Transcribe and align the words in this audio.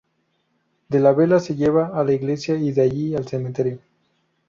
De 0.89 0.99
la 0.99 1.13
vela 1.13 1.39
se 1.39 1.55
lleva 1.55 1.89
a 1.93 2.03
la 2.03 2.13
iglesia 2.13 2.55
y 2.55 2.71
de 2.71 2.81
allí 2.81 3.15
al 3.15 3.27
cementerio. 3.27 3.77